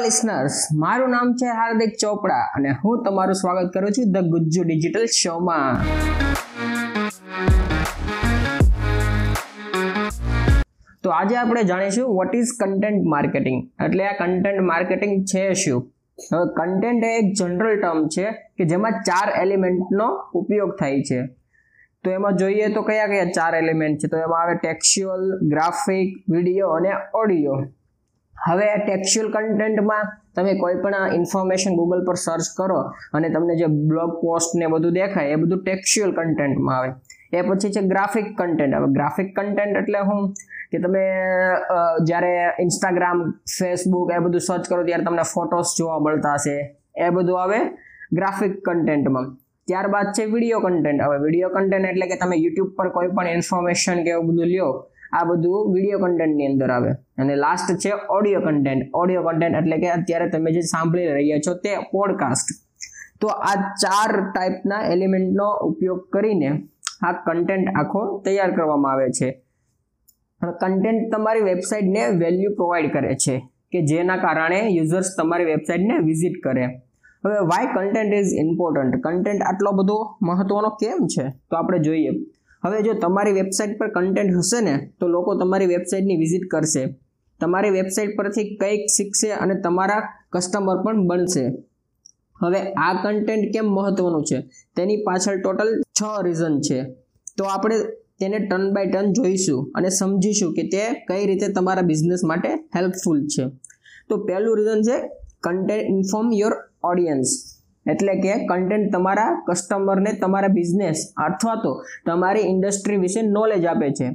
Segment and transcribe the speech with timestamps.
[0.00, 5.06] Listeners મારું નામ છે હાર્દિક ચોપડા અને હું તમારું સ્વાગત કરું છું ધ ગુજ્જુ ડિજિટલ
[5.06, 5.78] શોમાં
[11.02, 15.80] તો આજે આપણે જાણીશું વોટ ઇઝ કન્ટેન્ટ માર્કેટિંગ એટલે આ કન્ટેન્ટ માર્કેટિંગ છે શું?
[16.32, 21.26] હવે કન્ટેન્ટ એ એક જનરલ ટર્મ છે કે જેમાં ચાર એલિમેન્ટનો ઉપયોગ થાય છે.
[22.04, 24.08] તો એમાં જોઈએ તો કયા કયા ચાર એલિમેન્ટ છે?
[24.08, 27.58] તો એમાં આવે ટેક્સ્યુઅલ ગ્રાફિક વીડિયો અને ઓડિયો
[28.48, 30.04] હવે ટેક્સ્યુઅલ કન્ટેન્ટમાં
[30.36, 32.80] તમે કોઈ પણ ઇન્ફોર્મેશન ગૂગલ પર સર્ચ કરો
[33.16, 36.90] અને તમને જે બ્લોગ પોસ્ટ ને બધું દેખાય, એ બધું ટેક્સ્યુઅલ કન્ટેન્ટમાં આવે.
[37.36, 40.20] એ પછી છે ગ્રાફિક કન્ટેન્ટ હવે ગ્રાફિક કન્ટેન્ટ એટલે હું
[40.72, 41.04] કે તમે
[42.08, 42.32] જ્યારે
[42.64, 43.18] ઇન્સ્ટાગ્રામ
[43.56, 46.56] ફેસબુક એ બધું સર્ચ કરો ત્યારે તમને ફોટોસ જોવા મળતા હશે.
[47.04, 47.58] એ બધું આવે
[48.18, 49.26] ગ્રાફિક કન્ટેન્ટમાં
[49.68, 53.98] ત્યારબાદ છે વીડિયો કન્ટેન્ટ હવે વીડિયો કન્ટેન્ટ એટલે કે તમે યુટ્યુબ પર કોઈ પણ ઇન્ફોર્મેશન
[54.06, 54.70] કે એવું બધું લ્યો
[55.12, 56.90] આ બધું વીડિયો કન્ટેન્ટની અંદર આવે.
[56.90, 61.54] અને લાસ્ટ છે ઓડિયો કન્ટેન્ટ ઓડિયો કન્ટેન્ટ એટલે કે અત્યારે તમે જે સાંભળી રહ્યા છો
[61.54, 62.48] તે પોડકાસ્ટ
[63.20, 66.50] તો આ ચાર ટાઈપના એલિમેન્ટનો ઉપયોગ કરીને
[67.02, 69.42] આ કન્ટેન્ટ આખો તૈયાર કરવામાં આવે છે.
[70.42, 76.64] કન્ટેન્ટ તમારી વેબસાઇટને વેલ્યુ પ્રોવાઈડ કરે છે કે જેના કારણે યુઝર્સ તમારી વેબસાઇટને વિઝિટ કરે.
[77.24, 81.28] હવે why content is important content આટલો બધો મહત્વનો કેમ છે?
[81.50, 82.10] તો આપણે જોઈએ.
[82.64, 86.98] હવે જો તમારી વેબસાઇટ પર કન્ટેન્ટ હશે ને, તો લોકો તમારી વેબસાઇટની વિઝિટ કરશે.
[87.40, 91.46] તમારી વેબસાઇટ પરથી કંઈક શીખશે અને તમારા કસ્ટમર પણ બનશે.
[92.42, 94.40] હવે આ કન્ટેન્ટ કેમ મહત્વનું છે?
[94.76, 96.84] તેની પાછળ ટોટલ છ રીઝન છે.
[97.38, 97.78] તો આપણે
[98.20, 103.26] તેને ટર્ન બાય ટર્ન જોઈશું અને સમજીશું કે તે કઈ રીતે તમારા બિઝનેસ માટે હેલ્પફુલ
[103.26, 103.48] છે.
[104.08, 105.08] તો પહેલું રીઝન છે
[105.40, 106.52] કન્ટેન્ટ ઇન્ફોર્મ યોર
[106.84, 107.57] ઓડિયન્સ
[107.92, 111.72] એટલે કે કન્ટેન્ટ તમારા કસ્ટમરને તમારા બિઝનેસ અથવા તો
[112.06, 114.08] તમારી ઇન્ડસ્ટ્રી વિશે નોલેજ આપે છે.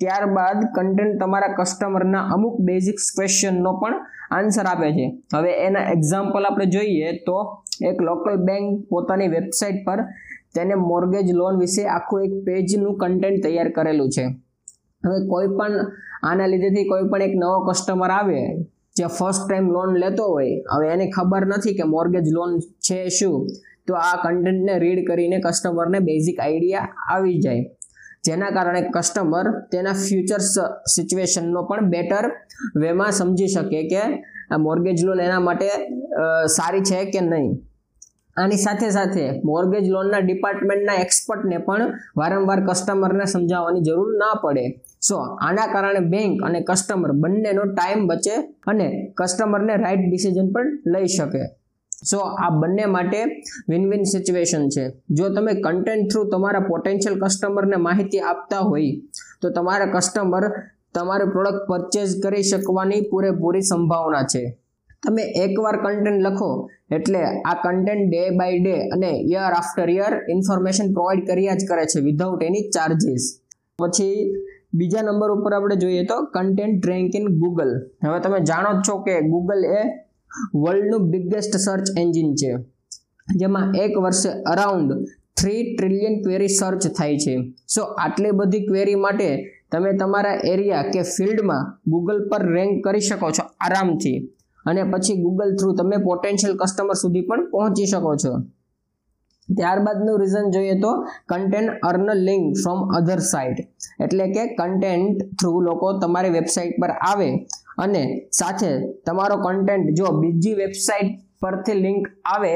[0.00, 3.96] ત્યારબાદ કન્ટેન્ટ તમારા કસ્ટમરના અમુક બેઝિક્સ ક્વેશ્ચનનો પણ
[4.30, 5.06] આન્સર આપે છે.
[5.34, 7.36] હવે એના એક્ઝામ્પલ આપણે જોઈએ તો
[7.90, 10.00] એક લોકલ બેંક પોતાની વેબસાઇટ પર
[10.54, 14.24] તેને મોર્ગેજ લોન વિશે આખું એક પેજનું કન્ટેન્ટ તૈયાર કરેલું છે.
[15.02, 15.74] હવે કોઈ પણ
[16.28, 18.38] આના લીધેથી કોઈ પણ એક નવો કસ્ટમર આવે
[18.96, 22.52] જે ફર્સ્ટ ટાઈમ લોન લેતો હોય, હવે એને ખબર નથી કે મોર્ગેજ લોન
[22.86, 23.36] છે શું,
[23.86, 27.64] તો આ કન્ટેન્ટને રીડ કરીને કસ્ટમરને બેઝિક આઈડિયા આવી જાય.
[28.26, 30.40] જેના કારણે કસ્ટમર તેના ફ્યુચર
[30.94, 32.24] સિચ્યુએશનનો પણ બેટર
[32.82, 34.02] વેમાં સમજી શકે કે
[34.66, 35.68] મોર્ગેજ લોન એના માટે
[36.56, 37.52] સારી છે કે નહીં.
[38.36, 44.64] આની સાથે સાથે મોર્ગેજ લોનના ડિપાર્ટમેન્ટના એક્સપર્ટને પણ વારંવાર કસ્ટમરને સમજાવવાની જરૂર ના પડે.
[45.00, 48.34] સો આના કારણે બેંક અને કસ્ટમર બંનેનો ટાઈમ બચે
[48.66, 51.42] અને કસ્ટમરને રાઈટ ડિસિઝન પણ લઈ શકે.
[52.10, 53.20] સો આ બંને માટે
[53.68, 54.84] વિન વિન સિચ્યુએશન છે.
[55.10, 58.92] જો તમે કન્ટેન્ટ થ્રુ તમારા પોટેન્શિયલ કસ્ટમરને માહિતી આપતા હોય,
[59.42, 60.44] તો તમારા કસ્ટમર
[60.94, 64.44] તમારું પ્રોડક્ટ પરચેઝ કરી શકવાની પૂરેપૂરી સંભાવના છે.
[65.04, 66.50] તમે એકવાર કન્ટેન્ટ લખો,
[66.96, 71.84] એટલે આ કન્ટેન્ટ ડે બાય ડે અને year after year information provide કર્યા જ કરે
[71.92, 73.24] છે વિધાઉટ એની ચાર્જીસ
[73.78, 74.18] પછી
[74.78, 77.72] બીજા નંબર ઉપર આપણે જોઈએ તો કન્ટેન્ટ રેન્ક ઇન ગૂગલ
[78.04, 79.82] હવે તમે જાણો જ છો કે ગૂગલ એ
[80.62, 82.50] વર્લ્ડનું બિગેસ્ટ સર્ચ એન્જિન છે,
[83.40, 84.90] જેમાં એક વર્ષે around
[85.38, 87.34] three trillion query search થાય છે.
[87.74, 89.28] સો આટલી બધી ક્વેરી માટે
[89.70, 94.18] તમે તમારા એરિયા કે ફિલ્ડમાં ગૂગલ પર રેન્ક કરી શકો છો આરામથી.
[94.64, 98.32] અને પછી ગૂગલ થ્રુ તમે પોટેન્શિયલ કસ્ટમર સુધી પણ પહોંચી શકો છો.
[99.48, 100.92] ત્યારબાદનું રીઝન જોઈએ તો
[101.30, 103.58] content earn link from other site
[104.04, 107.28] એટલે કે કન્ટેન્ટ થ્રુ લોકો તમારી વેબસાઇટ પર આવે
[107.84, 108.02] અને
[108.38, 108.70] સાથે
[109.06, 112.04] તમારો કન્ટેન્ટ જો બીજી વેબસાઇટ પરથી લિંક
[112.34, 112.52] આવે,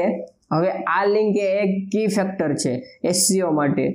[0.53, 2.71] હવે આ લિંક એ એક કી ફેક્ટર છે
[3.11, 3.85] એસસીઓ માટે.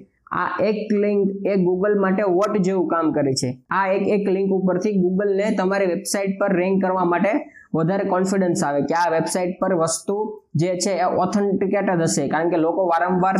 [0.41, 3.51] આ એક લિંક એ ગૂગલ માટે વોટ જેવું કામ કરે છે.
[3.79, 7.33] આ એક એક લિંક ઉપરથી ગૂગલને તમારી વેબસાઇટ પર રેન્ક કરવા માટે
[7.75, 10.17] વધારે કોન્ફિડન્સ આવે કે આ વેબસાઇટ પર વસ્તુ
[10.61, 12.25] જે છે એ ઓથેન્ટિકેટ જ હશે.
[12.29, 13.37] કારણ કે લોકો વારંવાર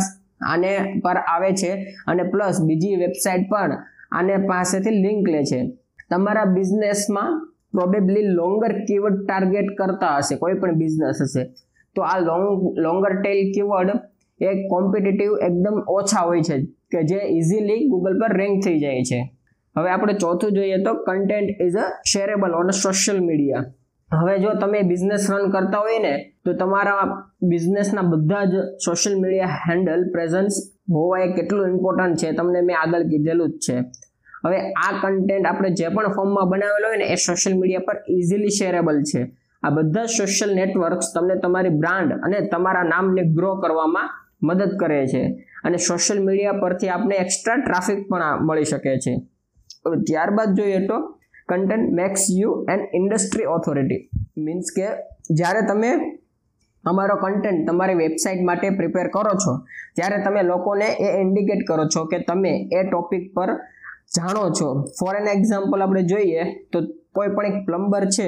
[0.51, 0.71] આને
[1.03, 1.71] પર આવે છે
[2.07, 3.75] અને પ્લસ બીજી વેબસાઇટ પણ
[4.11, 5.59] આને પાસેથી લિંક લે છે.
[6.09, 7.31] તમારા બિઝનેસમાં
[7.71, 11.43] પ્રોબેબલી લોંગર કીવર્ડ ટાર્ગેટ કરતા હશે, કોઈ પણ બિઝનેસ હશે.
[11.95, 12.45] તો આ લોંગ
[12.85, 13.89] લોંગર ટેલ કીવર્ડ
[14.39, 16.55] એ કોમ્પિટિટિવ એકદમ ઓછા હોય છે
[16.91, 19.19] કે જે ઇઝીલી ગૂગલ પર રેન્ક થઈ જાય છે.
[19.75, 23.65] હવે આપણે ચોથું જોઈએ તો content is a shareable on social media
[24.13, 28.49] હવે જો તમે બિઝનેસ રન કરતા હોય ને, તો તમારા બિઝનેસના બધા જ
[28.85, 30.53] સોશિયલ મીડિયા હેન્ડલ પ્રેઝન્સ
[30.91, 33.79] હોવા એ કેટલું ઇમ્પોર્ટન્ટ છે, તમને મેં આગળ કીધેલું જ છે.
[34.45, 38.49] હવે આ કન્ટેન્ટ આપણે જે પણ ફોર્મમાં બનાવેલો હોય ને, એ સોશિયલ મીડિયા પર ઇઝીલી
[38.49, 39.31] શેરેબલ છે.
[39.63, 44.09] આ બધા સોશિયલ નેટવર્ક્સ તમને તમારી બ્રાન્ડ અને તમારા નામને ગ્રો કરવામાં
[44.43, 45.49] મદદ કરે છે.
[45.63, 49.15] અને સોશિયલ મીડિયા પરથી આપણે એક્સ્ટ્રા ટ્રાફિક પણ મળી શકે છે.
[50.07, 51.19] ત્યારબાદ જોઈએ તો
[51.49, 54.01] content makes you an industry authority
[54.45, 54.87] means કે
[55.37, 55.91] જ્યારે તમે
[56.83, 59.53] અમારો કન્ટેન્ટ તમારી વેબસાઇટ માટે પ્રિપેર કરો છો,
[59.95, 63.49] ત્યારે તમે લોકોને એ ઇન્ડિકેટ કરો છો કે તમે એ ટોપિક પર
[64.15, 64.67] જાણો છો.
[64.97, 66.77] ફોર એન એક્ઝામ્પલ આપણે જોઈએ, તો
[67.15, 68.27] કોઈ પણ એક પ્લમ્બર છે,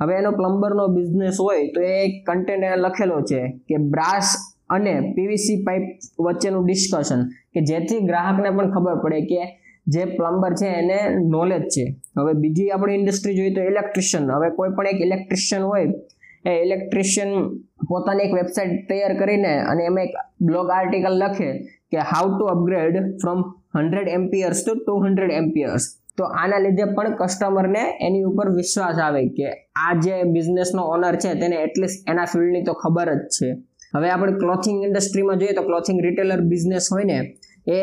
[0.00, 4.28] હવે એનો પ્લમ્બરનો બિઝનેસ હોય, તો એ એક કન્ટેન્ટ એને લખેલો છે કે બ્રાસ
[4.70, 5.84] અને પીવીસી પાઇપ
[6.24, 7.22] વચ્ચેનું ડિસ્કશન
[7.52, 9.40] કે જેથી ગ્રાહકને પણ ખબર પડે કે
[9.86, 10.98] જે પ્લમ્બર છે એને
[11.28, 11.84] નોલેજ છે.
[12.18, 15.86] હવે બીજી આપણી ઇન્ડસ્ટ્રી જોઈએ તો ઇલેક્ટ્રિશિયન હવે કોઈ પણ એક ઇલેક્ટ્રિશિયન હોય,
[16.46, 17.30] એ ઇલેક્ટ્રિશિયન
[17.88, 21.48] પોતાની એક વેબસાઇટ તૈયાર કરીને અને એમાં એક બ્લોગ આર્ટિકલ લખે
[21.90, 23.40] કે how to upgrade from
[23.78, 25.84] hundred amperes to two hundred amperes
[26.16, 29.48] તો આના લીધે પણ કસ્ટમરને એની ઉપર વિશ્વાસ આવે કે
[29.84, 33.48] આ જે બિઝનેસનો ઓનર છે તેને એટલીસ્ટ એના ફિલ્ડની તો ખબર જ છે.
[33.96, 37.18] હવે આપણે ક્લોથિંગ ઇન્ડસ્ટ્રીમાં જોઈએ તો ક્લોથિંગ રિટેલર બિઝનેસ હોય ને
[37.76, 37.80] એ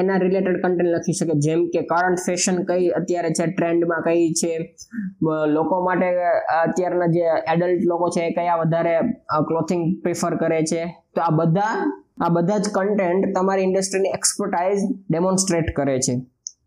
[0.00, 1.34] એના રિલેટેડ કન્ટેન્ટ લખી શકે.
[1.44, 4.52] જેમ કે કરંટ ફેશન કઈ અત્યારે છે ટ્રેન્ડમાં કઈ છે.
[5.56, 6.08] લોકો માટે
[6.58, 8.94] અત્યારના જે એડલ્ટ લોકો છે, એ કયા વધારે
[9.48, 10.82] ક્લોથિંગ પ્રિફર કરે છે.
[11.14, 11.74] તો આ બધા
[12.24, 16.14] આ બધા જ કન્ટેન્ટ તમારી ઇન્ડસ્ટ્રીની એક્સપર્ટાઇઝ ડેમોન્સ્ટ્રેટ કરે છે.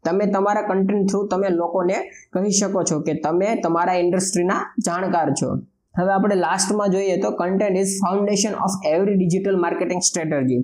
[0.06, 1.98] તમે તમારા કન્ટેન્ટ થ્રુ તમે લોકોને
[2.34, 5.50] કહી શકો છો કે તમે તમારા ઇન્ડસ્ટ્રીના જાણકાર છો.
[5.96, 10.62] હવે આપણે લાસ્ટમાં જોઈએ તો content is foundation of every digital marketing strategy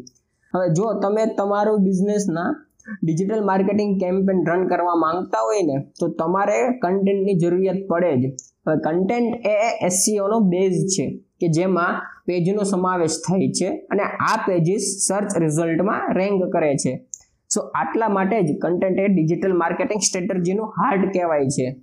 [0.53, 2.65] હવે જો તમે તમારું બિઝનેસના
[3.03, 8.25] ડિજિટલ માર્કેટિંગ કેમ્પેન રન કરવા માંગતા હોય ને, તો તમારે કન્ટેન્ટની જરૂરિયાત પડે જ.
[8.67, 11.05] હવે કન્ટેન્ટ એ એસસીઓનો બેઝ છે,
[11.39, 17.05] કે જેમાં પેજનો સમાવેશ થાય છે અને આ પેજીસ સર્ચ રિઝલ્ટમાં રેન્ક કરે છે.
[17.49, 21.75] સો આટલા માટે જ કન્ટેન્ટ એ ડિજિટલ માર્કેટિંગ સ્ટ્રેટર્જીનું હાર્ટ કહેવાય છે.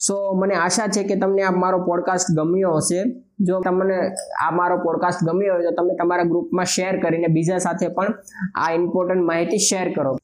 [0.00, 3.00] સો મને આશા છે કે તમને આ મારો પોડકાસ્ટ ગમ્યો હશે.
[3.40, 3.98] જો તમને
[4.46, 8.14] આ મારો પોડકાસ્ટ ગમ્યો હોય તો તમે તમારા ગ્રુપમાં શેર કરીને બીજા સાથે પણ
[8.54, 10.18] આ ઇમ્પોર્ટન્ટ માહિતી શેર કરો.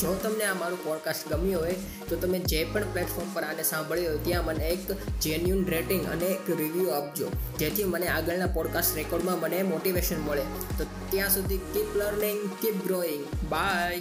[0.00, 1.74] જો તમને આ મારું પોડકાસ્ટ ગમ્યું હોય
[2.08, 6.24] તો તમે જે પણ પ્લેટફોર્મ પર આને સાંભળ્યું હોય ત્યાં મને એક જેન્યુન રેટિંગ અને
[6.24, 7.26] એક રિવ્યૂ આપજો.
[7.58, 10.42] જેથી મને આગળના પોડકાસ્ટ રેકોર્ડમાં મને મોટિવેશન મળે.
[10.78, 14.00] તો ત્યાં સુધી keep learning keep growing bye